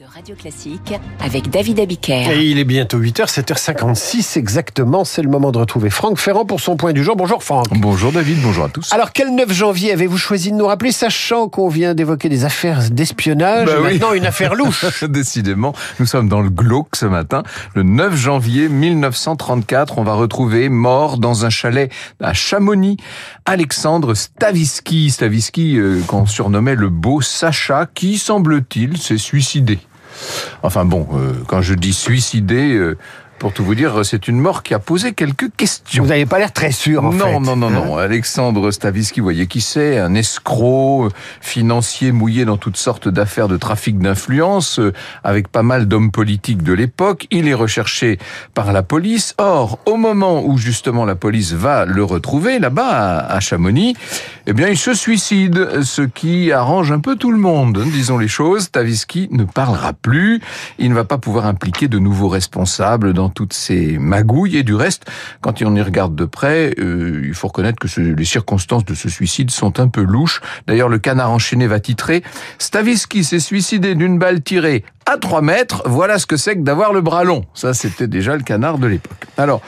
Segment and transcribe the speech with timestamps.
[0.00, 2.28] de Radio Classique avec David Abiker.
[2.32, 5.04] Et il est bientôt 8h, 7h56 exactement.
[5.04, 7.14] C'est le moment de retrouver Franck Ferrand pour son point du jour.
[7.14, 7.66] Bonjour Franck.
[7.78, 8.92] Bonjour David, bonjour à tous.
[8.92, 12.90] Alors quel 9 janvier avez-vous choisi de nous rappeler, sachant qu'on vient d'évoquer des affaires
[12.90, 13.92] d'espionnage, Bah oui.
[13.92, 14.84] maintenant une affaire louche?
[15.04, 17.44] Décidément, nous sommes dans le glauque ce matin.
[17.74, 22.96] Le 9 janvier 1934, on va retrouver mort dans un chalet à Chamonix
[23.44, 25.10] Alexandre Stavisky.
[25.10, 29.78] Stavisky, euh, qu'on surnommait le beau Sacha, qui semble-t-il s'est suicidé.
[30.62, 32.96] Enfin bon, euh, quand je dis suicidé, euh,
[33.38, 36.02] pour tout vous dire, c'est une mort qui a posé quelques questions.
[36.04, 37.40] Vous n'avez pas l'air très sûr en non, fait.
[37.40, 37.96] non, non, non.
[37.98, 41.08] Alexandre Stavisky, vous voyez qui c'est Un escroc, euh,
[41.40, 44.80] financier mouillé dans toutes sortes d'affaires de trafic d'influence,
[45.24, 47.26] avec pas mal d'hommes politiques de l'époque.
[47.30, 48.18] Il est recherché
[48.54, 49.34] par la police.
[49.36, 53.94] Or, au moment où justement la police va le retrouver, là-bas, à Chamonix,
[54.46, 57.82] eh bien, il se suicide, ce qui arrange un peu tout le monde.
[57.82, 60.42] Disons les choses, Stavisky ne parlera plus.
[60.78, 64.58] Il ne va pas pouvoir impliquer de nouveaux responsables dans toutes ces magouilles.
[64.58, 68.24] Et du reste, quand on y regarde de près, euh, il faut reconnaître que les
[68.26, 70.42] circonstances de ce suicide sont un peu louches.
[70.66, 72.22] D'ailleurs, le canard enchaîné va titrer
[72.58, 75.82] Stavisky s'est suicidé d'une balle tirée à 3 mètres.
[75.86, 77.44] Voilà ce que c'est que d'avoir le bras long.
[77.54, 79.12] Ça, c'était déjà le canard de l'époque.
[79.36, 79.60] Alors,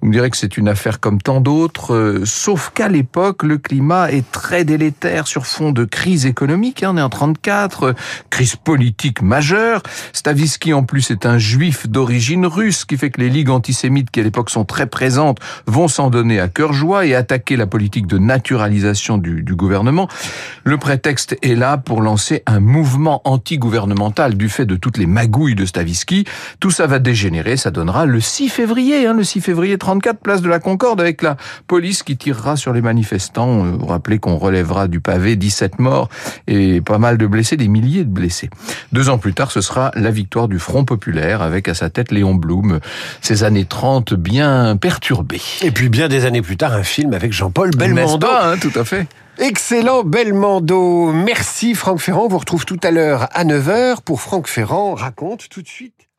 [0.00, 3.58] vous me direz que c'est une affaire comme tant d'autres, euh, sauf qu'à l'époque, le
[3.58, 6.82] climat est très délétère sur fond de crise économique.
[6.82, 7.92] hein, on est en 34, euh,
[8.30, 9.82] crise politique majeure.
[10.14, 14.10] Stavisky, en plus, est un juif d'origine russe, ce qui fait que les ligues antisémites,
[14.10, 17.66] qui à l'époque sont très présentes, vont s'en donner à cœur joie et attaquer la
[17.66, 20.08] politique de naturalisation du, du gouvernement.
[20.64, 25.54] Le prétexte est là pour lancer un mouvement anti-gouvernemental du fait de toutes les magouilles
[25.54, 26.24] de Stavisky.
[26.58, 30.42] Tout ça va dégénérer, ça donnera le 6 février, hein, le 6 février 34, place
[30.42, 33.64] de la Concorde, avec la police qui tirera sur les manifestants.
[33.64, 36.08] Euh, Vous rappelez qu'on relèvera du pavé 17 morts
[36.46, 38.50] et pas mal de blessés, des milliers de blessés.
[38.92, 42.10] Deux ans plus tard, ce sera la victoire du Front Populaire, avec à sa tête
[42.12, 42.80] Léon Blum.
[43.20, 45.40] Ces années 30 bien perturbées.
[45.62, 48.26] Et puis bien des années plus tard, un film avec Jean-Paul Belmondo.
[48.26, 49.06] Pas, hein, tout à fait.
[49.40, 51.12] Excellent Belmondo.
[51.12, 52.26] Merci Franck Ferrand.
[52.26, 56.09] On vous retrouve tout à l'heure à 9h pour Franck Ferrand raconte tout de suite.